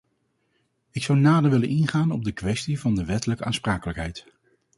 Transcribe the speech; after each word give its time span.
Ik 0.91 1.03
zou 1.03 1.19
nader 1.19 1.49
willen 1.51 1.67
ingaan 1.69 2.11
op 2.11 2.23
de 2.23 2.31
kwestie 2.31 2.79
van 2.79 2.95
de 2.95 3.05
wettelijke 3.05 3.43
aansprakelijkheid. 3.45 4.25